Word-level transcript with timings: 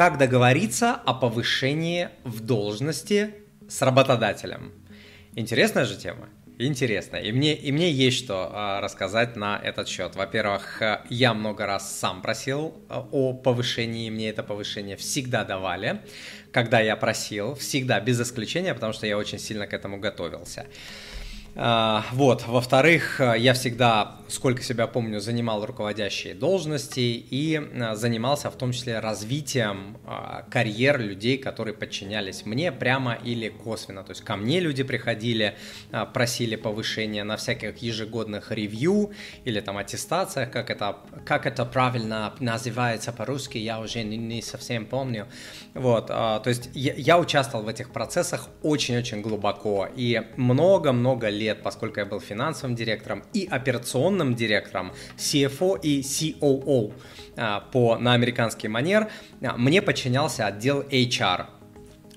Как 0.00 0.16
договориться 0.16 0.94
о 0.94 1.12
повышении 1.12 2.08
в 2.24 2.40
должности 2.40 3.34
с 3.68 3.82
работодателем? 3.82 4.72
Интересная 5.34 5.84
же 5.84 5.94
тема. 5.98 6.30
Интересно. 6.58 7.16
И 7.16 7.32
мне, 7.32 7.54
и 7.54 7.70
мне 7.70 7.90
есть 7.90 8.16
что 8.16 8.50
а, 8.50 8.80
рассказать 8.80 9.36
на 9.36 9.60
этот 9.62 9.88
счет. 9.88 10.16
Во-первых, 10.16 10.80
я 11.10 11.34
много 11.34 11.66
раз 11.66 11.98
сам 11.98 12.22
просил 12.22 12.82
а, 12.88 13.06
о 13.12 13.34
повышении, 13.34 14.08
мне 14.08 14.30
это 14.30 14.42
повышение 14.42 14.96
всегда 14.96 15.44
давали, 15.44 16.00
когда 16.50 16.80
я 16.80 16.96
просил, 16.96 17.54
всегда 17.54 18.00
без 18.00 18.18
исключения, 18.22 18.72
потому 18.72 18.94
что 18.94 19.06
я 19.06 19.18
очень 19.18 19.38
сильно 19.38 19.66
к 19.66 19.74
этому 19.74 19.98
готовился. 19.98 20.64
Вот, 21.54 22.46
во-вторых, 22.46 23.20
я 23.20 23.54
всегда, 23.54 24.16
сколько 24.28 24.62
себя 24.62 24.86
помню, 24.86 25.20
занимал 25.20 25.66
руководящие 25.66 26.34
должности 26.34 27.00
и 27.00 27.60
а, 27.60 27.96
занимался 27.96 28.50
в 28.50 28.56
том 28.56 28.72
числе 28.72 29.00
развитием 29.00 29.98
а, 30.06 30.44
карьер 30.48 31.00
людей, 31.00 31.38
которые 31.38 31.74
подчинялись 31.74 32.46
мне 32.46 32.70
прямо 32.70 33.14
или 33.14 33.48
косвенно. 33.48 34.04
То 34.04 34.12
есть 34.12 34.22
ко 34.22 34.36
мне 34.36 34.60
люди 34.60 34.84
приходили, 34.84 35.56
просили 36.14 36.54
повышения 36.54 37.24
на 37.24 37.36
всяких 37.36 37.78
ежегодных 37.78 38.52
ревью 38.52 39.10
или 39.44 39.60
там 39.60 39.76
аттестациях, 39.76 40.50
как 40.52 40.70
это, 40.70 40.98
как 41.26 41.46
это 41.46 41.64
правильно 41.64 42.32
называется 42.38 43.12
по-русски, 43.12 43.58
я 43.58 43.80
уже 43.80 44.04
не 44.04 44.40
совсем 44.40 44.86
помню. 44.86 45.26
Вот, 45.74 46.06
то 46.06 46.42
есть 46.46 46.70
я, 46.74 46.94
я 46.94 47.18
участвовал 47.18 47.64
в 47.64 47.68
этих 47.68 47.90
процессах 47.90 48.48
очень-очень 48.62 49.20
глубоко 49.20 49.88
и 49.94 50.22
много-много 50.36 51.28
лет 51.28 51.39
лет, 51.40 51.62
поскольку 51.62 52.00
я 52.00 52.06
был 52.06 52.20
финансовым 52.20 52.76
директором 52.76 53.24
и 53.32 53.48
операционным 53.50 54.34
директором, 54.34 54.92
CFO 55.16 55.80
и 55.80 56.00
COO 56.00 56.92
а, 57.36 57.60
по, 57.72 57.96
на 57.98 58.12
американский 58.12 58.68
манер, 58.68 59.08
а, 59.42 59.56
мне 59.56 59.82
подчинялся 59.82 60.46
отдел 60.46 60.82
HR 60.82 61.46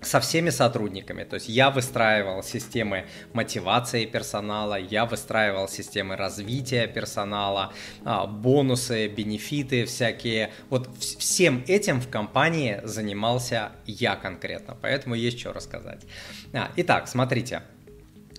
со 0.02 0.20
всеми 0.20 0.50
сотрудниками. 0.50 1.24
То 1.24 1.36
есть 1.36 1.48
я 1.48 1.70
выстраивал 1.70 2.44
системы 2.44 3.06
мотивации 3.32 4.06
персонала, 4.06 4.76
я 4.76 5.06
выстраивал 5.06 5.70
системы 5.70 6.18
развития 6.18 6.88
персонала, 6.88 7.72
а, 8.04 8.28
бонусы, 8.28 9.08
бенефиты 9.08 9.86
всякие. 9.86 10.52
Вот 10.70 10.90
всем 10.98 11.64
этим 11.68 12.02
в 12.02 12.10
компании 12.10 12.82
занимался 12.84 13.72
я 13.86 14.16
конкретно, 14.16 14.78
поэтому 14.82 15.16
есть 15.16 15.40
что 15.40 15.54
рассказать. 15.54 16.02
Итак, 16.76 17.08
смотрите. 17.08 17.62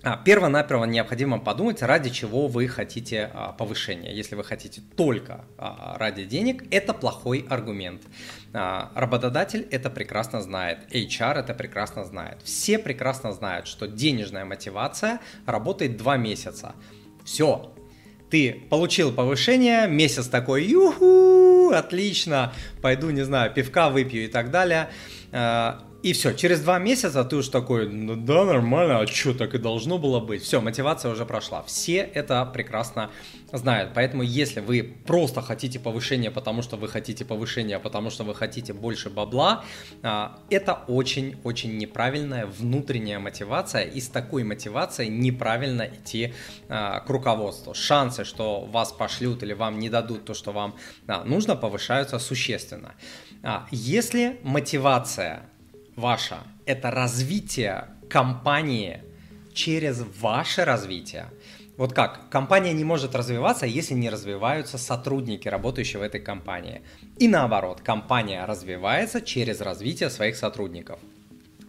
А, 0.04 0.18
перво-наперво 0.18 0.84
необходимо 0.84 1.38
подумать, 1.38 1.80
ради 1.80 2.10
чего 2.10 2.46
вы 2.46 2.68
хотите 2.68 3.30
а, 3.32 3.52
повышения. 3.52 4.14
Если 4.14 4.34
вы 4.34 4.44
хотите 4.44 4.82
только 4.96 5.46
а, 5.56 5.96
ради 5.98 6.24
денег, 6.24 6.64
это 6.70 6.92
плохой 6.92 7.46
аргумент. 7.48 8.02
Работодатель 8.52 9.66
это 9.72 9.90
прекрасно 9.90 10.40
знает, 10.40 10.78
HR 10.92 11.40
это 11.40 11.54
прекрасно 11.54 12.04
знает. 12.04 12.38
Все 12.44 12.78
прекрасно 12.78 13.32
знают, 13.32 13.66
что 13.66 13.88
денежная 13.88 14.44
мотивация 14.44 15.20
работает 15.44 15.96
два 15.96 16.16
месяца. 16.16 16.74
Все, 17.24 17.74
ты 18.30 18.52
получил 18.70 19.12
повышение, 19.12 19.88
месяц 19.88 20.28
такой, 20.28 20.64
юху, 20.66 21.70
отлично, 21.74 22.52
пойду, 22.80 23.10
не 23.10 23.22
знаю, 23.22 23.52
пивка 23.52 23.88
выпью 23.88 24.26
и 24.26 24.28
так 24.28 24.52
далее 24.52 24.88
и 26.04 26.12
все, 26.12 26.34
через 26.34 26.60
два 26.60 26.78
месяца 26.78 27.24
ты 27.24 27.36
уж 27.36 27.48
такой, 27.48 27.88
ну 27.88 28.14
да, 28.14 28.44
нормально, 28.44 28.98
а 28.98 29.06
что, 29.06 29.32
так 29.32 29.54
и 29.54 29.58
должно 29.58 29.96
было 29.96 30.20
быть. 30.20 30.42
Все, 30.42 30.60
мотивация 30.60 31.10
уже 31.10 31.24
прошла. 31.24 31.62
Все 31.62 31.96
это 31.96 32.44
прекрасно 32.44 33.10
знают. 33.52 33.92
Поэтому, 33.94 34.22
если 34.22 34.60
вы 34.60 34.82
просто 35.06 35.40
хотите 35.40 35.80
повышения, 35.80 36.30
потому 36.30 36.60
что 36.60 36.76
вы 36.76 36.88
хотите 36.88 37.24
повышения, 37.24 37.78
потому 37.78 38.10
что 38.10 38.22
вы 38.22 38.34
хотите 38.34 38.74
больше 38.74 39.08
бабла, 39.08 39.64
а, 40.02 40.38
это 40.50 40.74
очень-очень 40.88 41.78
неправильная 41.78 42.44
внутренняя 42.44 43.18
мотивация. 43.18 43.84
И 43.84 43.98
с 43.98 44.08
такой 44.08 44.44
мотивацией 44.44 45.08
неправильно 45.08 45.86
идти 45.86 46.34
а, 46.68 47.00
к 47.00 47.08
руководству. 47.08 47.72
Шансы, 47.72 48.24
что 48.24 48.60
вас 48.60 48.92
пошлют 48.92 49.42
или 49.42 49.54
вам 49.54 49.78
не 49.78 49.88
дадут 49.88 50.26
то, 50.26 50.34
что 50.34 50.52
вам 50.52 50.76
нужно, 51.24 51.56
повышаются 51.56 52.18
существенно. 52.18 52.92
А, 53.42 53.66
если 53.70 54.38
мотивация 54.42 55.48
ваша– 55.96 56.38
это 56.66 56.90
развитие 56.90 57.88
компании 58.08 59.02
через 59.52 60.02
ваше 60.20 60.64
развитие. 60.64 61.26
Вот 61.76 61.92
как? 61.92 62.28
Компания 62.30 62.72
не 62.72 62.84
может 62.84 63.14
развиваться, 63.14 63.66
если 63.66 63.94
не 63.94 64.08
развиваются 64.08 64.78
сотрудники, 64.78 65.48
работающие 65.48 65.98
в 65.98 66.02
этой 66.02 66.20
компании. 66.20 66.82
И 67.18 67.26
наоборот, 67.26 67.80
компания 67.80 68.44
развивается 68.44 69.20
через 69.20 69.60
развитие 69.60 70.10
своих 70.10 70.36
сотрудников. 70.36 71.00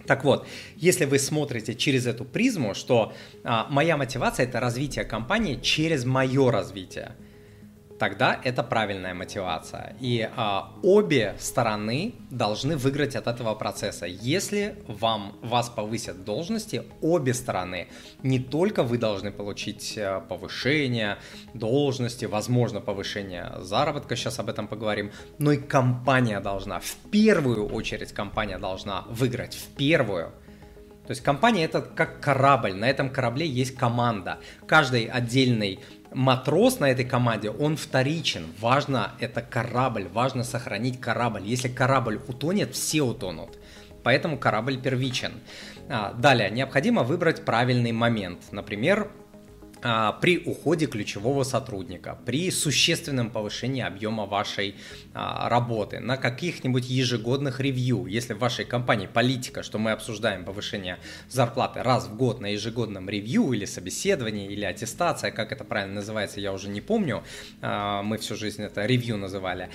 Так 0.06 0.24
вот, 0.24 0.48
если 0.76 1.06
вы 1.06 1.18
смотрите 1.18 1.74
через 1.74 2.06
эту 2.06 2.26
призму, 2.26 2.76
что 2.76 3.14
а, 3.44 3.66
моя 3.70 3.98
мотивация 3.98 4.46
это 4.46 4.60
развитие 4.60 5.06
компании 5.06 5.60
через 5.60 6.06
мое 6.06 6.52
развитие, 6.52 7.14
тогда 8.00 8.40
это 8.44 8.64
правильная 8.64 9.14
мотивация. 9.14 9.96
И 10.00 10.30
а, 10.36 10.74
обе 10.84 11.36
стороны 11.40 12.16
должны 12.30 12.76
выиграть 12.78 13.16
от 13.16 13.28
этого 13.28 13.56
процесса. 13.56 14.06
Если 14.06 14.76
вам, 14.88 15.38
вас 15.42 15.70
повысят 15.70 16.24
должности, 16.24 16.84
обе 17.02 17.34
стороны, 17.34 17.88
не 18.24 18.40
только 18.40 18.84
вы 18.84 18.98
должны 18.98 19.32
получить 19.32 19.98
э, 19.98 20.22
повышение 20.28 21.18
должности, 21.54 22.26
возможно, 22.26 22.82
повышение 22.82 23.54
заработка, 23.60 24.16
сейчас 24.16 24.40
об 24.40 24.50
этом 24.50 24.68
поговорим, 24.68 25.12
но 25.38 25.54
и 25.54 25.58
компания 25.58 26.40
должна, 26.40 26.80
в 26.80 26.96
первую 27.12 27.68
очередь 27.70 28.12
компания 28.12 28.58
должна 28.58 29.06
выиграть, 29.10 29.56
в 29.56 29.76
первую. 29.76 30.34
То 31.08 31.12
есть 31.12 31.22
компания 31.22 31.66
это 31.66 31.82
как 31.82 32.20
корабль, 32.20 32.74
на 32.74 32.90
этом 32.90 33.10
корабле 33.12 33.46
есть 33.46 33.76
команда. 33.76 34.40
Каждый 34.66 35.06
отдельный 35.06 35.80
матрос 36.16 36.80
на 36.80 36.90
этой 36.90 37.06
команде, 37.06 37.50
он 37.50 37.76
вторичен. 37.76 38.46
Важно 38.60 39.12
это 39.20 39.42
корабль, 39.42 40.08
важно 40.08 40.44
сохранить 40.44 41.00
корабль. 41.00 41.44
Если 41.44 41.68
корабль 41.68 42.20
утонет, 42.28 42.74
все 42.74 43.02
утонут. 43.02 43.58
Поэтому 44.04 44.38
корабль 44.38 44.80
первичен. 44.80 45.34
А, 45.90 46.14
далее, 46.14 46.50
необходимо 46.50 47.04
выбрать 47.04 47.44
правильный 47.44 47.92
момент. 47.92 48.40
Например, 48.52 49.12
при 50.22 50.40
уходе 50.40 50.88
ключевого 50.88 51.44
сотрудника, 51.44 52.18
при 52.26 52.50
существенном 52.50 53.30
повышении 53.30 53.84
объема 53.84 54.26
вашей 54.26 54.76
а, 55.14 55.48
работы, 55.48 56.00
на 56.00 56.18
каких-нибудь 56.18 56.90
ежегодных 56.90 57.60
ревью, 57.60 58.08
если 58.08 58.34
в 58.34 58.40
вашей 58.40 58.66
компании 58.66 59.06
политика, 59.06 59.62
что 59.62 59.78
мы 59.78 59.92
обсуждаем 59.92 60.44
повышение 60.44 60.98
зарплаты 61.30 61.84
раз 61.84 62.08
в 62.08 62.16
год 62.16 62.42
на 62.42 62.48
ежегодном 62.48 63.10
ревью 63.10 63.54
или 63.54 63.66
собеседовании, 63.66 64.52
или 64.52 64.66
аттестация, 64.66 65.30
как 65.30 65.52
это 65.52 65.64
правильно 65.64 65.96
называется, 65.96 66.40
я 66.40 66.52
уже 66.52 66.68
не 66.70 66.82
помню, 66.82 67.24
а, 67.62 68.02
мы 68.02 68.18
всю 68.18 68.36
жизнь 68.36 68.64
это 68.64 68.86
ревью 68.88 69.18
называли, 69.18 69.70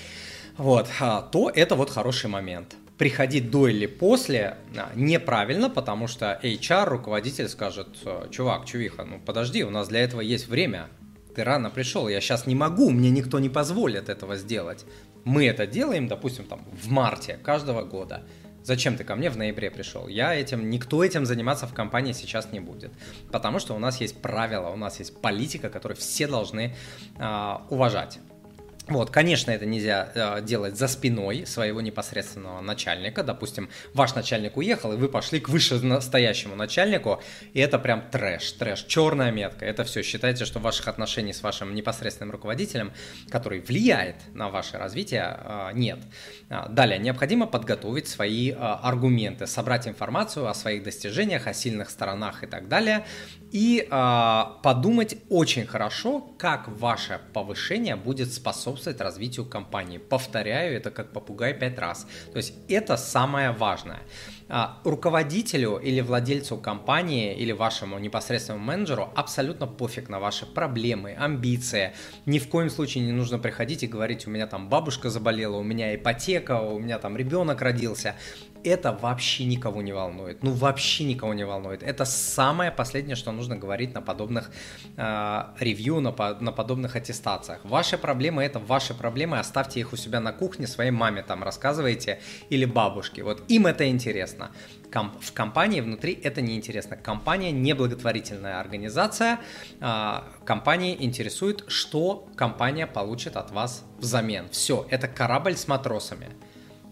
вот, 0.56 0.88
то 1.30 1.52
это 1.54 1.76
вот 1.76 1.88
хороший 1.90 2.28
момент 2.28 2.74
приходить 3.00 3.50
до 3.50 3.66
или 3.66 3.86
после 3.86 4.58
а, 4.76 4.90
неправильно, 4.94 5.70
потому 5.70 6.06
что 6.06 6.38
HR, 6.42 6.84
руководитель 6.84 7.48
скажет, 7.48 7.88
чувак, 8.30 8.66
чувиха, 8.66 9.04
ну 9.04 9.18
подожди, 9.24 9.64
у 9.64 9.70
нас 9.70 9.88
для 9.88 10.00
этого 10.00 10.20
есть 10.20 10.48
время, 10.48 10.88
ты 11.34 11.42
рано 11.42 11.70
пришел, 11.70 12.08
я 12.08 12.20
сейчас 12.20 12.46
не 12.46 12.54
могу, 12.54 12.90
мне 12.90 13.08
никто 13.08 13.38
не 13.38 13.48
позволит 13.48 14.10
этого 14.10 14.36
сделать. 14.36 14.84
Мы 15.24 15.46
это 15.46 15.66
делаем, 15.66 16.08
допустим, 16.08 16.44
там 16.44 16.66
в 16.72 16.90
марте 16.90 17.38
каждого 17.42 17.84
года. 17.84 18.22
Зачем 18.64 18.98
ты 18.98 19.04
ко 19.04 19.16
мне 19.16 19.30
в 19.30 19.38
ноябре 19.38 19.70
пришел? 19.70 20.06
Я 20.06 20.34
этим, 20.34 20.68
никто 20.68 21.02
этим 21.02 21.24
заниматься 21.24 21.66
в 21.66 21.72
компании 21.72 22.12
сейчас 22.12 22.52
не 22.52 22.60
будет. 22.60 22.92
Потому 23.32 23.60
что 23.60 23.74
у 23.74 23.78
нас 23.78 23.98
есть 24.02 24.20
правила, 24.20 24.68
у 24.68 24.76
нас 24.76 24.98
есть 24.98 25.18
политика, 25.22 25.70
которую 25.70 25.96
все 25.96 26.26
должны 26.26 26.76
э, 27.18 27.56
уважать. 27.70 28.18
Вот, 28.88 29.10
конечно, 29.10 29.50
это 29.50 29.66
нельзя 29.66 30.10
э, 30.14 30.42
делать 30.42 30.76
за 30.76 30.88
спиной 30.88 31.46
своего 31.46 31.80
непосредственного 31.80 32.60
начальника. 32.60 33.22
Допустим, 33.22 33.68
ваш 33.94 34.14
начальник 34.14 34.56
уехал, 34.56 34.92
и 34.92 34.96
вы 34.96 35.08
пошли 35.08 35.38
к 35.38 35.48
вышестоящему 35.48 36.56
начальнику, 36.56 37.22
и 37.52 37.60
это 37.60 37.78
прям 37.78 38.02
трэш, 38.10 38.52
трэш, 38.52 38.82
черная 38.84 39.30
метка. 39.30 39.64
Это 39.64 39.84
все. 39.84 40.02
Считайте, 40.02 40.44
что 40.44 40.58
ваших 40.58 40.88
отношений 40.88 41.32
с 41.32 41.42
вашим 41.42 41.74
непосредственным 41.74 42.32
руководителем, 42.32 42.92
который 43.28 43.60
влияет 43.60 44.16
на 44.34 44.48
ваше 44.48 44.76
развитие, 44.76 45.38
э, 45.38 45.70
нет. 45.74 46.00
А, 46.48 46.68
далее, 46.68 46.98
необходимо 46.98 47.46
подготовить 47.46 48.08
свои 48.08 48.50
э, 48.50 48.54
аргументы, 48.56 49.46
собрать 49.46 49.86
информацию 49.86 50.48
о 50.48 50.54
своих 50.54 50.82
достижениях, 50.82 51.46
о 51.46 51.54
сильных 51.54 51.90
сторонах 51.90 52.42
и 52.42 52.46
так 52.46 52.66
далее, 52.68 53.04
и 53.52 53.86
э, 53.88 54.42
подумать 54.62 55.16
очень 55.28 55.66
хорошо, 55.66 56.20
как 56.38 56.66
ваше 56.66 57.20
повышение 57.32 57.94
будет 57.94 58.32
способствовать 58.70 59.00
развитию 59.00 59.46
компании. 59.46 59.98
Повторяю, 59.98 60.76
это 60.76 60.90
как 60.90 61.12
попугай 61.12 61.54
пять 61.54 61.78
раз. 61.78 62.06
То 62.32 62.36
есть 62.36 62.54
это 62.68 62.96
самое 62.96 63.50
важное. 63.50 64.00
А, 64.48 64.80
руководителю 64.84 65.76
или 65.76 66.00
владельцу 66.00 66.56
компании 66.56 67.34
или 67.34 67.52
вашему 67.52 67.98
непосредственному 67.98 68.64
менеджеру 68.64 69.08
абсолютно 69.14 69.66
пофиг 69.66 70.08
на 70.08 70.18
ваши 70.18 70.46
проблемы, 70.46 71.14
амбиции. 71.18 71.92
Ни 72.26 72.38
в 72.38 72.48
коем 72.48 72.70
случае 72.70 73.04
не 73.04 73.12
нужно 73.12 73.38
приходить 73.38 73.82
и 73.82 73.86
говорить, 73.86 74.26
у 74.26 74.30
меня 74.30 74.46
там 74.46 74.68
бабушка 74.68 75.10
заболела, 75.10 75.56
у 75.56 75.62
меня 75.62 75.94
ипотека, 75.94 76.60
у 76.60 76.78
меня 76.78 76.98
там 76.98 77.16
ребенок 77.16 77.62
родился 77.62 78.14
это 78.64 78.92
вообще 78.92 79.44
никого 79.44 79.82
не 79.82 79.92
волнует. 79.92 80.42
Ну, 80.42 80.52
вообще 80.52 81.04
никого 81.04 81.34
не 81.34 81.44
волнует. 81.44 81.82
Это 81.82 82.04
самое 82.04 82.70
последнее, 82.70 83.16
что 83.16 83.32
нужно 83.32 83.56
говорить 83.56 83.94
на 83.94 84.02
подобных 84.02 84.50
э, 84.96 85.42
ревью, 85.60 86.00
на, 86.00 86.12
на 86.40 86.52
подобных 86.52 86.96
аттестациях. 86.96 87.60
Ваши 87.64 87.98
проблемы– 87.98 88.42
это 88.44 88.58
ваши 88.58 88.94
проблемы, 88.94 89.38
оставьте 89.38 89.80
их 89.80 89.92
у 89.92 89.96
себя 89.96 90.20
на 90.20 90.32
кухне, 90.32 90.66
своей 90.66 90.90
маме 90.90 91.22
там 91.22 91.42
рассказывайте 91.42 92.20
или 92.50 92.64
бабушке. 92.64 93.22
Вот 93.22 93.42
им 93.48 93.66
это 93.66 93.88
интересно. 93.88 94.50
Ком- 94.92 95.12
в 95.20 95.32
компании 95.32 95.80
внутри 95.80 96.12
это 96.12 96.40
не 96.40 96.56
интересно. 96.56 96.96
Компания 96.96 97.52
не 97.52 97.74
благотворительная 97.74 98.60
организация. 98.60 99.38
Э, 99.80 100.20
компании 100.44 100.96
интересует, 100.98 101.64
что 101.68 102.28
компания 102.36 102.86
получит 102.86 103.36
от 103.36 103.50
вас 103.50 103.84
взамен. 103.98 104.48
Все, 104.50 104.86
это 104.90 105.08
корабль 105.08 105.56
с 105.56 105.68
матросами. 105.68 106.28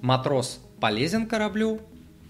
Матрос 0.00 0.60
полезен 0.80 1.26
кораблю, 1.26 1.80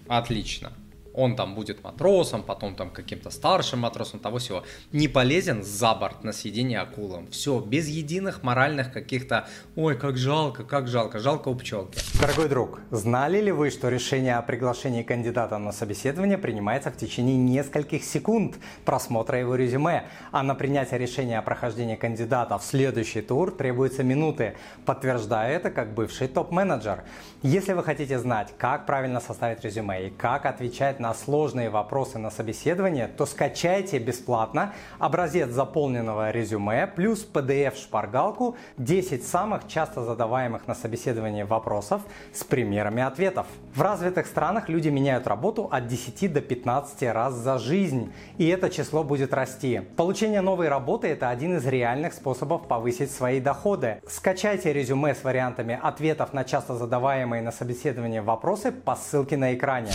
отлично 0.07 0.71
он 1.13 1.35
там 1.35 1.55
будет 1.55 1.83
матросом, 1.83 2.43
потом 2.43 2.75
там 2.75 2.89
каким-то 2.89 3.29
старшим 3.29 3.79
матросом, 3.79 4.19
того 4.19 4.37
всего. 4.37 4.63
Не 4.91 5.07
полезен 5.07 5.63
за 5.63 5.93
борт 5.95 6.23
на 6.23 6.31
съедение 6.31 6.79
акулам. 6.79 7.27
Все, 7.31 7.59
без 7.59 7.87
единых 7.87 8.43
моральных 8.43 8.91
каких-то, 8.91 9.47
ой, 9.75 9.97
как 9.97 10.17
жалко, 10.17 10.63
как 10.63 10.87
жалко, 10.87 11.19
жалко 11.19 11.49
у 11.49 11.55
пчелки. 11.55 11.99
Дорогой 12.19 12.49
друг, 12.49 12.79
знали 12.91 13.41
ли 13.41 13.51
вы, 13.51 13.69
что 13.69 13.89
решение 13.89 14.35
о 14.35 14.41
приглашении 14.41 15.03
кандидата 15.03 15.57
на 15.57 15.71
собеседование 15.71 16.37
принимается 16.37 16.91
в 16.91 16.97
течение 16.97 17.37
нескольких 17.37 18.03
секунд 18.03 18.57
просмотра 18.85 19.39
его 19.39 19.55
резюме, 19.55 20.05
а 20.31 20.43
на 20.43 20.55
принятие 20.55 20.99
решения 20.99 21.39
о 21.39 21.41
прохождении 21.41 21.95
кандидата 21.95 22.57
в 22.57 22.63
следующий 22.63 23.21
тур 23.21 23.51
требуется 23.51 24.03
минуты, 24.03 24.55
подтверждая 24.85 25.55
это 25.55 25.71
как 25.71 25.93
бывший 25.93 26.27
топ-менеджер. 26.27 27.03
Если 27.41 27.73
вы 27.73 27.83
хотите 27.83 28.19
знать, 28.19 28.53
как 28.57 28.85
правильно 28.85 29.19
составить 29.19 29.63
резюме 29.63 30.07
и 30.07 30.09
как 30.09 30.45
отвечать 30.45 30.98
на 30.99 31.13
сложные 31.13 31.69
вопросы 31.69 32.17
на 32.17 32.29
собеседование, 32.29 33.07
то 33.07 33.25
скачайте 33.25 33.99
бесплатно 33.99 34.73
образец 34.99 35.49
заполненного 35.49 36.31
резюме 36.31 36.87
плюс 36.87 37.27
PDF-шпаргалку 37.31 38.55
10 38.77 39.25
самых 39.25 39.67
часто 39.67 40.03
задаваемых 40.03 40.67
на 40.67 40.75
собеседовании 40.75 41.43
вопросов 41.43 42.01
с 42.33 42.43
примерами 42.43 43.01
ответов. 43.01 43.47
В 43.73 43.81
развитых 43.81 44.27
странах 44.27 44.69
люди 44.69 44.89
меняют 44.89 45.27
работу 45.27 45.69
от 45.71 45.87
10 45.87 46.33
до 46.33 46.41
15 46.41 47.03
раз 47.13 47.33
за 47.33 47.57
жизнь, 47.57 48.13
и 48.37 48.47
это 48.47 48.69
число 48.69 49.03
будет 49.03 49.33
расти. 49.33 49.81
Получение 49.95 50.41
новой 50.41 50.69
работы– 50.69 51.07
это 51.09 51.29
один 51.29 51.57
из 51.57 51.65
реальных 51.65 52.13
способов 52.13 52.67
повысить 52.67 53.11
свои 53.11 53.39
доходы. 53.39 54.01
Скачайте 54.07 54.73
резюме 54.73 55.15
с 55.15 55.23
вариантами 55.23 55.79
ответов 55.81 56.33
на 56.33 56.43
часто 56.43 56.75
задаваемые 56.75 57.41
на 57.41 57.51
собеседовании 57.51 58.19
вопросы 58.19 58.71
по 58.71 58.95
ссылке 58.95 59.37
на 59.37 59.53
экране. 59.53 59.91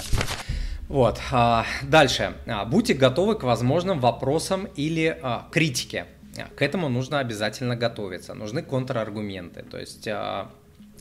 Вот, 0.88 1.20
а, 1.32 1.64
дальше. 1.82 2.34
А, 2.46 2.64
будьте 2.64 2.94
готовы 2.94 3.36
к 3.36 3.42
возможным 3.42 4.00
вопросам 4.00 4.66
или 4.76 5.18
а, 5.22 5.48
критике. 5.50 6.06
К 6.56 6.62
этому 6.62 6.88
нужно 6.88 7.20
обязательно 7.20 7.76
готовиться. 7.76 8.34
Нужны 8.34 8.62
контраргументы. 8.62 9.62
То 9.62 9.78
есть 9.78 10.08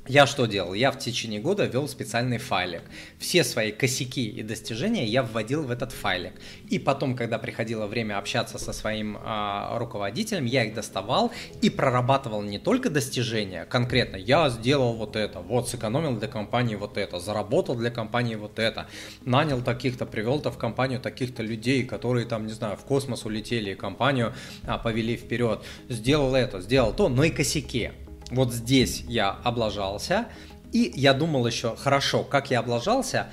я 0.06 0.28
что 0.28 0.48
делал? 0.48 0.74
Я 0.74 0.92
в 0.92 1.00
течение 1.00 1.40
года 1.40 1.64
вел 1.64 1.88
специальный 1.88 2.38
файлик. 2.38 2.82
Все 3.20 3.46
свои 3.46 3.72
косяки 3.72 4.28
и 4.28 4.44
достижения 4.44 5.06
я 5.06 5.24
вводил 5.24 5.64
в 5.64 5.72
этот 5.72 5.94
файлик. 5.94 6.34
И 6.70 6.78
потом, 6.78 7.16
когда 7.16 7.40
приходило 7.40 7.88
время 7.88 8.18
общаться 8.18 8.58
со 8.58 8.74
своим 8.74 9.16
э, 9.16 9.78
руководителем, 9.78 10.44
я 10.44 10.66
их 10.66 10.74
доставал 10.74 11.32
и 11.62 11.70
прорабатывал 11.70 12.42
не 12.42 12.60
только 12.60 12.90
достижения, 12.90 13.64
конкретно 13.64 14.18
я 14.18 14.50
сделал 14.50 14.94
вот 14.94 15.16
это, 15.16 15.40
вот 15.40 15.70
сэкономил 15.70 16.18
для 16.18 16.28
компании 16.28 16.76
вот 16.76 16.98
это, 16.98 17.20
заработал 17.20 17.76
для 17.76 17.90
компании 17.90 18.36
вот 18.36 18.60
это, 18.60 18.88
нанял 19.24 19.62
таких-то, 19.62 20.06
привел-то 20.06 20.52
в 20.52 20.58
компанию 20.58 21.00
таких-то 21.00 21.44
людей, 21.44 21.86
которые 21.86 22.26
там, 22.26 22.46
не 22.46 22.54
знаю, 22.54 22.76
в 22.76 22.84
космос 22.84 23.24
улетели 23.24 23.72
и 23.72 23.76
компанию 23.76 24.34
а, 24.66 24.78
повели 24.80 25.16
вперед, 25.16 25.64
сделал 25.88 26.36
это, 26.36 26.60
сделал 26.60 26.94
то, 26.94 27.08
но 27.08 27.24
и 27.24 27.30
косяки 27.30 27.92
вот 28.36 28.52
здесь 28.52 29.04
я 29.08 29.30
облажался, 29.44 30.28
и 30.72 30.92
я 30.96 31.14
думал 31.14 31.46
еще, 31.46 31.76
хорошо, 31.76 32.24
как 32.24 32.50
я 32.50 32.60
облажался, 32.60 33.28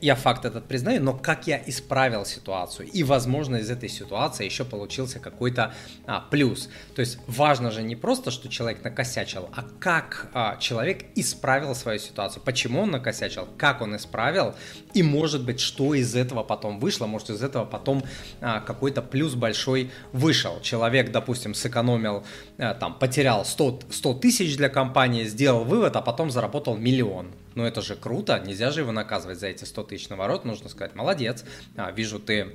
я 0.00 0.14
факт 0.14 0.44
этот 0.44 0.66
признаю, 0.66 1.02
но 1.02 1.12
как 1.12 1.46
я 1.46 1.62
исправил 1.66 2.24
ситуацию. 2.24 2.88
И, 2.88 3.02
возможно, 3.02 3.56
из 3.56 3.70
этой 3.70 3.88
ситуации 3.88 4.44
еще 4.44 4.64
получился 4.64 5.18
какой-то 5.18 5.74
а, 6.06 6.20
плюс. 6.20 6.68
То 6.94 7.00
есть 7.00 7.18
важно 7.26 7.70
же 7.70 7.82
не 7.82 7.96
просто, 7.96 8.30
что 8.30 8.48
человек 8.48 8.82
накосячил, 8.82 9.48
а 9.52 9.64
как 9.78 10.30
а, 10.32 10.56
человек 10.56 11.04
исправил 11.14 11.74
свою 11.74 11.98
ситуацию. 11.98 12.42
Почему 12.44 12.82
он 12.82 12.90
накосячил, 12.90 13.48
как 13.58 13.80
он 13.82 13.96
исправил, 13.96 14.54
и, 14.94 15.02
может 15.02 15.44
быть, 15.44 15.60
что 15.60 15.94
из 15.94 16.14
этого 16.14 16.42
потом 16.42 16.78
вышло, 16.78 17.06
может, 17.06 17.30
из 17.30 17.42
этого 17.42 17.64
потом 17.64 18.02
а, 18.40 18.60
какой-то 18.60 19.02
плюс 19.02 19.34
большой 19.34 19.90
вышел. 20.12 20.60
Человек, 20.60 21.10
допустим, 21.12 21.54
сэкономил, 21.54 22.24
а, 22.58 22.74
там, 22.74 22.98
потерял 22.98 23.44
100, 23.44 23.80
100 23.90 24.14
тысяч 24.14 24.56
для 24.56 24.68
компании, 24.68 25.24
сделал 25.24 25.64
вывод, 25.64 25.96
а 25.96 26.02
потом 26.02 26.30
заработал 26.30 26.76
миллион 26.76 27.32
ну 27.54 27.64
это 27.64 27.82
же 27.82 27.96
круто, 27.96 28.38
нельзя 28.38 28.70
же 28.70 28.80
его 28.80 28.92
наказывать 28.92 29.38
за 29.38 29.48
эти 29.48 29.64
100 29.64 29.82
тысяч 29.84 30.08
наворот, 30.08 30.44
нужно 30.44 30.68
сказать, 30.68 30.94
молодец, 30.94 31.44
а, 31.76 31.90
вижу, 31.90 32.18
ты 32.18 32.54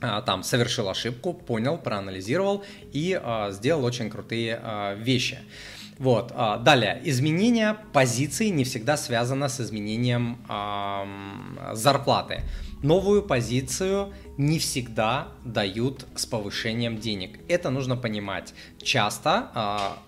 а, 0.00 0.22
там 0.22 0.42
совершил 0.42 0.88
ошибку, 0.88 1.32
понял, 1.32 1.78
проанализировал 1.78 2.64
и 2.92 3.18
а, 3.22 3.50
сделал 3.52 3.84
очень 3.84 4.10
крутые 4.10 4.60
а, 4.62 4.94
вещи. 4.94 5.38
Вот. 5.98 6.32
А, 6.34 6.58
далее. 6.58 7.00
Изменение 7.04 7.76
позиции 7.92 8.48
не 8.48 8.64
всегда 8.64 8.96
связано 8.96 9.48
с 9.48 9.60
изменением 9.60 10.38
а, 10.48 11.06
зарплаты. 11.74 12.42
Новую 12.82 13.22
позицию 13.22 14.12
не 14.36 14.58
всегда 14.58 15.28
дают 15.44 16.06
с 16.16 16.26
повышением 16.26 16.98
денег. 16.98 17.38
Это 17.46 17.70
нужно 17.70 17.96
понимать. 17.96 18.54
Часто 18.82 19.50
а, 19.54 19.98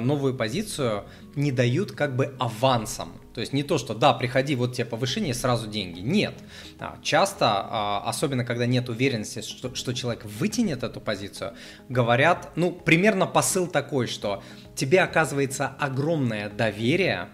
новую 0.00 0.34
позицию 0.34 1.04
не 1.34 1.50
дают 1.50 1.90
как 1.90 2.14
бы 2.14 2.36
авансом. 2.38 3.08
То 3.34 3.40
есть 3.40 3.52
не 3.52 3.62
то, 3.62 3.78
что 3.78 3.94
да, 3.94 4.12
приходи, 4.12 4.54
вот 4.54 4.74
тебе 4.74 4.84
повышение, 4.84 5.34
сразу 5.34 5.66
деньги. 5.66 6.00
Нет. 6.00 6.34
А, 6.78 6.98
часто, 7.02 7.46
а, 7.48 8.02
особенно 8.06 8.44
когда 8.44 8.66
нет 8.66 8.88
уверенности, 8.88 9.40
что, 9.40 9.74
что 9.74 9.92
человек 9.92 10.24
вытянет 10.24 10.82
эту 10.82 11.00
позицию, 11.00 11.54
говорят, 11.88 12.52
ну, 12.56 12.72
примерно 12.72 13.26
посыл 13.26 13.66
такой, 13.66 14.06
что 14.06 14.42
тебе 14.74 15.00
оказывается 15.00 15.68
огромное 15.78 16.50
доверие, 16.50 17.28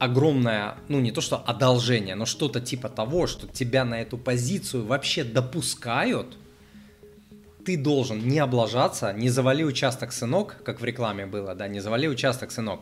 огромное, 0.00 0.76
ну 0.88 0.98
не 0.98 1.12
то 1.12 1.20
что 1.20 1.36
одолжение, 1.36 2.14
но 2.14 2.24
что-то 2.24 2.60
типа 2.60 2.88
того, 2.88 3.26
что 3.26 3.46
тебя 3.46 3.84
на 3.84 4.00
эту 4.00 4.16
позицию 4.16 4.86
вообще 4.86 5.22
допускают, 5.24 6.38
ты 7.64 7.76
должен 7.76 8.26
не 8.26 8.38
облажаться, 8.38 9.12
не 9.12 9.30
завали 9.30 9.64
участок, 9.64 10.12
сынок, 10.12 10.56
как 10.64 10.80
в 10.80 10.84
рекламе 10.84 11.26
было, 11.26 11.54
да, 11.54 11.68
не 11.68 11.80
завали 11.80 12.08
участок, 12.08 12.50
сынок. 12.50 12.80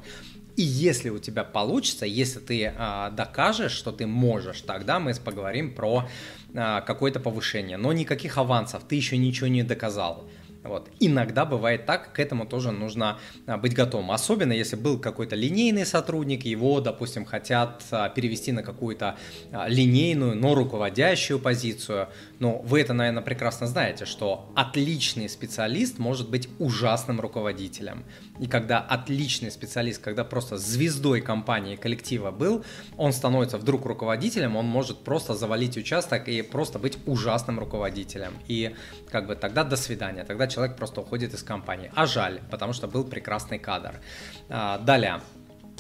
И 0.57 0.63
если 0.63 1.11
у 1.11 1.19
тебя 1.19 1.45
получится, 1.45 2.05
если 2.05 2.41
ты 2.41 2.73
а, 2.77 3.11
докажешь, 3.11 3.73
что 3.73 3.93
ты 3.93 4.07
можешь, 4.07 4.61
тогда 4.63 4.99
мы 4.99 5.15
поговорим 5.15 5.73
про 5.73 6.09
а, 6.55 6.81
какое-то 6.81 7.21
повышение. 7.21 7.77
Но 7.77 7.93
никаких 7.93 8.39
авансов, 8.39 8.83
ты 8.83 8.97
еще 8.97 9.17
ничего 9.17 9.47
не 9.47 9.63
доказал. 9.63 10.29
Вот. 10.69 10.91
Иногда 11.01 11.47
бывает 11.47 11.87
так, 11.87 12.13
к 12.13 12.21
этому 12.21 12.47
тоже 12.47 12.73
нужно 12.73 13.19
а, 13.47 13.57
быть 13.57 13.75
готовым. 13.75 14.11
Особенно 14.11 14.53
если 14.53 14.77
был 14.77 14.99
какой-то 14.99 15.35
линейный 15.35 15.87
сотрудник, 15.87 16.45
его, 16.45 16.81
допустим, 16.81 17.25
хотят 17.25 17.83
а, 17.91 18.11
перевести 18.11 18.53
на 18.53 18.63
какую-то 18.63 19.17
а, 19.51 19.67
линейную, 19.69 20.37
но 20.37 20.55
руководящую 20.55 21.39
позицию. 21.39 22.09
Но 22.39 22.59
вы 22.59 22.83
это, 22.83 22.93
наверное, 22.93 23.23
прекрасно 23.23 23.67
знаете, 23.67 24.05
что 24.05 24.53
отличный 24.55 25.29
специалист 25.29 25.99
может 25.99 26.29
быть 26.29 26.49
ужасным 26.59 27.19
руководителем. 27.21 28.05
И 28.39 28.47
когда 28.47 28.79
отличный 28.81 29.51
специалист, 29.51 30.03
когда 30.03 30.25
просто 30.25 30.59
звездой 30.59 31.23
компании, 31.23 31.77
коллектива 31.77 32.31
был, 32.31 32.65
он 32.97 33.13
становится 33.13 33.57
вдруг 33.57 33.87
руководителем, 33.87 34.57
он 34.57 34.67
может 34.67 34.99
просто 34.99 35.35
завалить 35.35 35.77
участок 35.79 36.29
и 36.29 36.43
просто 36.43 36.79
быть 36.79 36.99
ужасным 37.07 37.59
руководителем. 37.59 38.35
И 38.49 38.75
как 39.11 39.27
бы 39.27 39.35
тогда 39.35 39.65
до 39.65 39.77
свидания, 39.77 40.25
тогда 40.25 40.47
человек 40.47 40.58
просто 40.67 41.01
уходит 41.01 41.35
из 41.35 41.43
компании. 41.43 41.91
А 41.95 42.07
жаль, 42.07 42.41
потому 42.51 42.73
что 42.73 42.87
был 42.89 43.05
прекрасный 43.05 43.59
кадр. 43.59 44.01
А, 44.49 44.79
далее. 44.79 45.21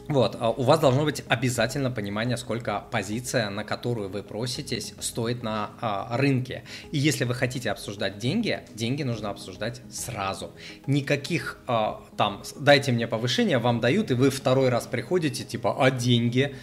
Вот, 0.08 0.38
а 0.40 0.50
у 0.50 0.62
вас 0.62 0.80
должно 0.80 1.04
быть 1.04 1.22
обязательно 1.28 1.90
понимание, 1.90 2.38
сколько 2.38 2.82
позиция, 2.90 3.50
на 3.50 3.62
которую 3.62 4.08
вы 4.08 4.22
проситесь, 4.22 4.94
стоит 5.00 5.42
на 5.42 5.72
а, 5.82 6.16
рынке. 6.16 6.64
И 6.92 6.98
если 6.98 7.24
вы 7.24 7.34
хотите 7.34 7.70
обсуждать 7.70 8.16
деньги, 8.16 8.60
деньги 8.74 9.02
нужно 9.02 9.28
обсуждать 9.28 9.82
сразу. 9.90 10.52
Никаких 10.86 11.58
а, 11.66 12.00
там, 12.16 12.42
дайте 12.58 12.90
мне 12.90 13.06
повышение, 13.06 13.58
вам 13.58 13.80
дают, 13.80 14.10
и 14.10 14.14
вы 14.14 14.30
второй 14.30 14.70
раз 14.70 14.86
приходите, 14.86 15.44
типа, 15.44 15.76
а 15.78 15.90
деньги? 15.90 16.56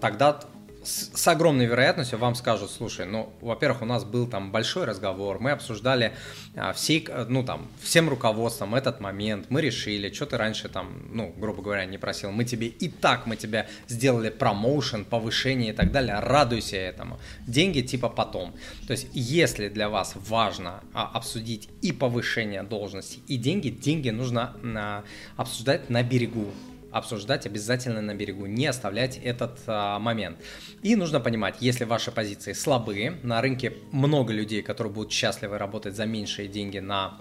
Тогда 0.00 0.40
с, 0.82 1.28
огромной 1.28 1.66
вероятностью 1.66 2.18
вам 2.18 2.34
скажут, 2.34 2.70
слушай, 2.70 3.06
ну, 3.06 3.32
во-первых, 3.40 3.82
у 3.82 3.84
нас 3.84 4.04
был 4.04 4.26
там 4.26 4.50
большой 4.50 4.84
разговор, 4.84 5.38
мы 5.38 5.50
обсуждали 5.50 6.14
а, 6.56 6.72
всей, 6.72 7.06
ну, 7.28 7.44
там, 7.44 7.68
всем 7.82 8.08
руководством 8.08 8.74
этот 8.74 9.00
момент, 9.00 9.46
мы 9.50 9.60
решили, 9.60 10.12
что 10.12 10.26
ты 10.26 10.36
раньше 10.36 10.68
там, 10.68 11.08
ну, 11.12 11.34
грубо 11.36 11.62
говоря, 11.62 11.84
не 11.84 11.98
просил, 11.98 12.30
мы 12.30 12.44
тебе 12.44 12.68
и 12.68 12.88
так, 12.88 13.26
мы 13.26 13.36
тебе 13.36 13.68
сделали 13.88 14.30
промоушен, 14.30 15.04
повышение 15.04 15.72
и 15.72 15.76
так 15.76 15.92
далее, 15.92 16.18
радуйся 16.20 16.76
этому. 16.76 17.18
Деньги 17.46 17.80
типа 17.80 18.08
потом. 18.08 18.54
То 18.86 18.92
есть, 18.92 19.08
если 19.12 19.68
для 19.68 19.88
вас 19.88 20.14
важно 20.14 20.82
а, 20.94 21.10
обсудить 21.12 21.68
и 21.82 21.92
повышение 21.92 22.62
должности, 22.62 23.20
и 23.26 23.36
деньги, 23.36 23.68
деньги 23.68 24.10
нужно 24.10 24.56
а, 24.64 25.04
обсуждать 25.36 25.90
на 25.90 26.02
берегу 26.02 26.52
обсуждать 26.92 27.46
обязательно 27.46 28.00
на 28.00 28.14
берегу, 28.14 28.46
не 28.46 28.66
оставлять 28.66 29.18
этот 29.18 29.58
а, 29.66 29.98
момент. 29.98 30.38
И 30.82 30.96
нужно 30.96 31.20
понимать, 31.20 31.56
если 31.60 31.84
ваши 31.84 32.10
позиции 32.10 32.52
слабые, 32.52 33.18
на 33.22 33.40
рынке 33.40 33.74
много 33.92 34.32
людей, 34.32 34.62
которые 34.62 34.92
будут 34.92 35.12
счастливы 35.12 35.58
работать 35.58 35.96
за 35.96 36.06
меньшие 36.06 36.48
деньги 36.48 36.78
на 36.78 37.18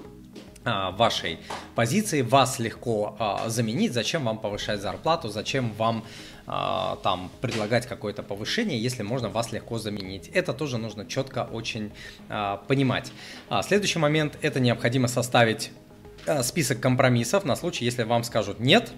а, 0.65 0.91
вашей 0.91 1.39
позиции, 1.75 2.21
вас 2.21 2.59
легко 2.59 3.15
а, 3.19 3.49
заменить, 3.49 3.93
зачем 3.93 4.25
вам 4.25 4.39
повышать 4.39 4.81
зарплату, 4.81 5.29
зачем 5.29 5.71
вам 5.73 6.03
а, 6.51 6.97
там 7.03 7.31
предлагать 7.41 7.85
какое-то 7.85 8.23
повышение, 8.23 8.81
если 8.81 9.03
можно 9.03 9.29
вас 9.29 9.51
легко 9.51 9.77
заменить. 9.77 10.29
Это 10.29 10.53
тоже 10.53 10.77
нужно 10.77 11.05
четко 11.05 11.47
очень 11.51 11.91
а, 12.27 12.57
понимать. 12.67 13.11
А, 13.49 13.61
следующий 13.61 13.99
момент, 13.99 14.37
это 14.41 14.59
необходимо 14.59 15.07
составить 15.07 15.71
а, 16.25 16.43
список 16.43 16.79
компромиссов 16.79 17.45
на 17.45 17.55
случай, 17.55 17.85
если 17.85 18.03
вам 18.03 18.23
скажут 18.23 18.59
нет, 18.59 18.91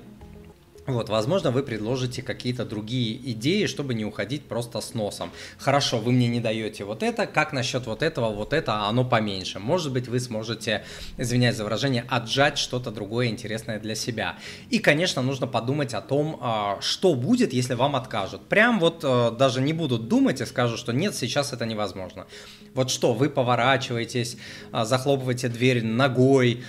вот, 0.88 1.09
возможно, 1.09 1.51
вы 1.51 1.61
предложите 1.61 2.23
какие-то 2.23 2.65
другие 2.65 3.15
идеи, 3.33 3.67
чтобы 3.67 3.93
не 3.93 4.03
уходить 4.03 4.45
просто 4.45 4.81
с 4.81 4.95
носом. 4.95 5.31
Хорошо, 5.59 6.00
вы 6.00 6.11
мне 6.11 6.27
не 6.27 6.39
даете 6.39 6.85
вот 6.85 7.03
это, 7.03 7.27
как 7.27 7.53
насчет 7.53 7.85
вот 7.85 8.01
этого, 8.01 8.33
вот 8.33 8.51
это, 8.51 8.73
а 8.73 8.89
оно 8.89 9.05
поменьше. 9.05 9.59
Может 9.59 9.93
быть, 9.93 10.07
вы 10.07 10.19
сможете, 10.19 10.83
извиняюсь 11.17 11.55
за 11.55 11.65
выражение, 11.65 12.03
отжать 12.09 12.57
что-то 12.57 12.89
другое 12.89 13.27
интересное 13.27 13.79
для 13.79 13.93
себя. 13.93 14.38
И, 14.71 14.79
конечно, 14.79 15.21
нужно 15.21 15.45
подумать 15.45 15.93
о 15.93 16.01
том, 16.01 16.39
а, 16.41 16.79
что 16.81 17.13
будет, 17.13 17.53
если 17.53 17.75
вам 17.75 17.95
откажут. 17.95 18.47
Прям 18.47 18.79
вот 18.79 19.03
э, 19.03 19.31
даже 19.38 19.61
не 19.61 19.73
будут 19.73 20.07
думать 20.07 20.41
и 20.41 20.45
скажут, 20.45 20.79
что 20.79 20.93
нет, 20.93 21.13
сейчас 21.13 21.53
это 21.53 21.67
невозможно. 21.67 22.25
Вот 22.73 22.89
что, 22.89 23.13
вы 23.13 23.29
поворачиваетесь, 23.29 24.38
а, 24.71 24.85
захлопываете 24.85 25.47
дверь 25.47 25.85
ногой, 25.85 26.63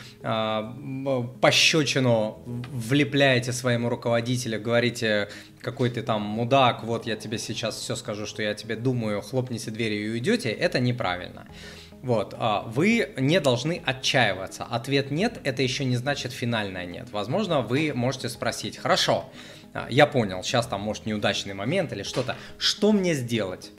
пощечину 1.40 2.42
влепляете 2.46 3.52
своему 3.52 3.88
руководителю, 3.88 4.01
говорите, 4.56 5.28
какой 5.60 5.90
ты 5.90 6.02
там 6.02 6.22
мудак, 6.22 6.84
вот 6.84 7.06
я 7.06 7.16
тебе 7.16 7.38
сейчас 7.38 7.76
все 7.76 7.96
скажу, 7.96 8.26
что 8.26 8.42
я 8.42 8.54
тебе 8.54 8.76
думаю, 8.76 9.20
хлопните 9.22 9.70
дверью 9.70 10.06
и 10.06 10.10
уйдете, 10.10 10.50
это 10.50 10.80
неправильно. 10.80 11.46
Вот, 12.02 12.34
а, 12.36 12.62
вы 12.62 13.12
не 13.16 13.38
должны 13.40 13.80
отчаиваться. 13.84 14.64
Ответ 14.64 15.10
нет, 15.10 15.40
это 15.44 15.62
еще 15.62 15.84
не 15.84 15.96
значит 15.96 16.32
финальное 16.32 16.84
нет. 16.84 17.10
Возможно, 17.12 17.60
вы 17.60 17.92
можете 17.94 18.28
спросить, 18.28 18.76
хорошо, 18.76 19.30
я 19.88 20.06
понял, 20.06 20.42
сейчас 20.42 20.66
там 20.66 20.80
может 20.80 21.06
неудачный 21.06 21.54
момент 21.54 21.92
или 21.92 22.02
что-то, 22.02 22.36
что 22.58 22.92
мне 22.92 23.14
сделать? 23.14 23.72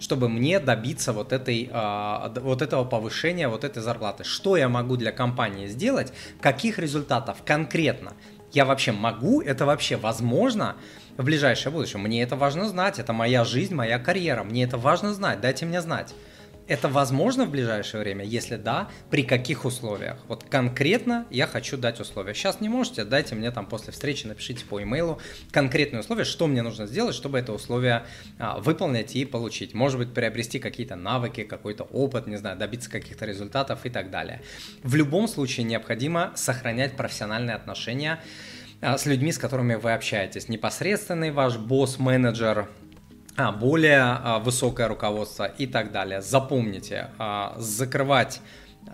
чтобы 0.00 0.28
мне 0.28 0.60
добиться 0.60 1.12
вот, 1.12 1.32
этой, 1.32 1.68
а, 1.72 2.32
вот 2.36 2.62
этого 2.62 2.84
повышения, 2.84 3.48
вот 3.48 3.64
этой 3.64 3.82
зарплаты. 3.82 4.24
Что 4.24 4.56
я 4.56 4.68
могу 4.68 4.96
для 4.96 5.12
компании 5.12 5.66
сделать, 5.66 6.12
каких 6.40 6.78
результатов 6.78 7.38
конкретно 7.44 8.12
я 8.52 8.64
вообще 8.64 8.92
могу, 8.92 9.40
это 9.40 9.66
вообще 9.66 9.96
возможно 9.96 10.76
в 11.16 11.24
ближайшее 11.24 11.72
будущее. 11.72 11.98
Мне 11.98 12.22
это 12.22 12.36
важно 12.36 12.68
знать, 12.68 12.98
это 12.98 13.12
моя 13.12 13.44
жизнь, 13.44 13.74
моя 13.74 13.98
карьера, 13.98 14.44
мне 14.44 14.64
это 14.64 14.78
важно 14.78 15.12
знать, 15.12 15.40
дайте 15.40 15.66
мне 15.66 15.80
знать. 15.80 16.14
Это 16.68 16.88
возможно 16.88 17.46
в 17.46 17.50
ближайшее 17.50 18.02
время? 18.02 18.26
Если 18.26 18.56
да, 18.56 18.90
при 19.10 19.22
каких 19.22 19.64
условиях? 19.64 20.18
Вот 20.28 20.44
конкретно 20.44 21.26
я 21.30 21.46
хочу 21.46 21.78
дать 21.78 21.98
условия. 21.98 22.34
Сейчас 22.34 22.60
не 22.60 22.68
можете, 22.68 23.04
дайте 23.04 23.34
мне 23.34 23.50
там 23.50 23.64
после 23.64 23.90
встречи, 23.92 24.26
напишите 24.26 24.66
по 24.66 24.82
имейлу 24.82 25.18
конкретные 25.50 26.00
условия, 26.00 26.24
что 26.24 26.46
мне 26.46 26.60
нужно 26.60 26.86
сделать, 26.86 27.14
чтобы 27.14 27.38
это 27.38 27.54
условие 27.54 28.04
а, 28.38 28.58
выполнить 28.58 29.16
и 29.16 29.24
получить. 29.24 29.72
Может 29.72 29.98
быть, 29.98 30.12
приобрести 30.12 30.58
какие-то 30.58 30.94
навыки, 30.94 31.44
какой-то 31.44 31.84
опыт, 31.84 32.26
не 32.26 32.36
знаю, 32.36 32.58
добиться 32.58 32.90
каких-то 32.90 33.24
результатов 33.24 33.86
и 33.86 33.90
так 33.90 34.10
далее. 34.10 34.42
В 34.82 34.94
любом 34.94 35.26
случае 35.26 35.64
необходимо 35.64 36.32
сохранять 36.34 36.96
профессиональные 36.96 37.56
отношения 37.56 38.20
а, 38.82 38.98
с 38.98 39.06
людьми, 39.06 39.32
с 39.32 39.38
которыми 39.38 39.74
вы 39.74 39.92
общаетесь. 39.92 40.50
Непосредственный 40.50 41.30
ваш 41.30 41.56
босс, 41.56 41.98
менеджер, 41.98 42.68
более 43.60 44.00
а, 44.00 44.38
высокое 44.40 44.88
руководство 44.88 45.44
и 45.44 45.66
так 45.66 45.92
далее. 45.92 46.20
Запомните, 46.20 47.10
а, 47.18 47.54
закрывать 47.58 48.40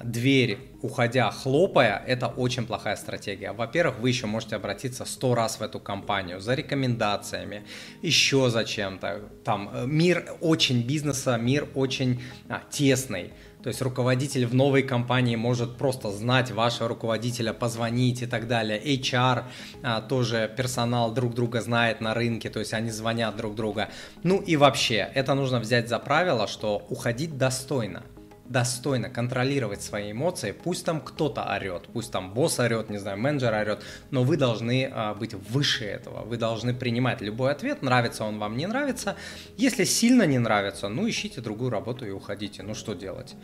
дверь, 0.02 0.58
уходя, 0.82 1.30
хлопая, 1.30 2.02
это 2.06 2.28
очень 2.28 2.66
плохая 2.66 2.96
стратегия. 2.96 3.52
Во-первых, 3.52 3.98
вы 4.00 4.08
еще 4.08 4.26
можете 4.26 4.56
обратиться 4.56 5.04
сто 5.04 5.34
раз 5.34 5.60
в 5.60 5.62
эту 5.62 5.80
компанию 5.80 6.40
за 6.40 6.54
рекомендациями, 6.54 7.64
еще 8.02 8.50
за 8.50 8.64
чем-то. 8.64 9.20
Там 9.44 9.70
э, 9.72 9.86
мир 9.86 10.36
очень 10.40 10.82
бизнеса, 10.82 11.36
мир 11.36 11.68
очень 11.74 12.22
а, 12.48 12.62
тесный. 12.70 13.32
То 13.62 13.68
есть 13.68 13.80
руководитель 13.80 14.44
в 14.44 14.54
новой 14.54 14.82
компании 14.82 15.36
может 15.36 15.78
просто 15.78 16.10
знать 16.10 16.50
вашего 16.50 16.86
руководителя, 16.88 17.54
позвонить 17.54 18.20
и 18.20 18.26
так 18.26 18.46
далее. 18.46 18.78
HR 18.78 19.44
а, 19.82 20.00
тоже 20.02 20.52
персонал 20.54 21.14
друг 21.14 21.34
друга 21.34 21.62
знает 21.62 22.02
на 22.02 22.12
рынке, 22.12 22.50
то 22.50 22.60
есть 22.60 22.74
они 22.74 22.90
звонят 22.90 23.36
друг 23.36 23.54
друга. 23.54 23.88
Ну 24.22 24.38
и 24.40 24.56
вообще, 24.56 25.08
это 25.14 25.34
нужно 25.34 25.60
взять 25.60 25.88
за 25.88 25.98
правило, 25.98 26.46
что 26.46 26.84
уходить 26.90 27.38
достойно 27.38 28.02
достойно 28.46 29.08
контролировать 29.08 29.82
свои 29.82 30.12
эмоции, 30.12 30.52
пусть 30.52 30.84
там 30.84 31.00
кто-то 31.00 31.42
орет, 31.42 31.88
пусть 31.92 32.12
там 32.12 32.34
босс 32.34 32.58
орет, 32.58 32.90
не 32.90 32.98
знаю, 32.98 33.18
менеджер 33.18 33.54
орет, 33.54 33.82
но 34.10 34.22
вы 34.22 34.36
должны 34.36 34.90
а, 34.92 35.14
быть 35.14 35.34
выше 35.34 35.84
этого, 35.84 36.24
вы 36.24 36.36
должны 36.36 36.74
принимать 36.74 37.20
любой 37.20 37.52
ответ, 37.52 37.82
нравится 37.82 38.24
он 38.24 38.38
вам, 38.38 38.56
не 38.56 38.66
нравится. 38.66 39.16
Если 39.56 39.84
сильно 39.84 40.24
не 40.26 40.38
нравится, 40.38 40.88
ну 40.88 41.08
ищите 41.08 41.40
другую 41.40 41.70
работу 41.70 42.06
и 42.06 42.10
уходите, 42.10 42.62
ну 42.62 42.74
что 42.74 42.94
делать? 42.94 43.34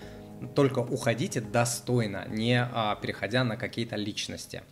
Только 0.54 0.80
уходите 0.80 1.40
достойно, 1.40 2.26
не 2.28 2.62
а, 2.62 2.96
переходя 2.96 3.44
на 3.44 3.56
какие-то 3.56 3.96
личности. 3.96 4.62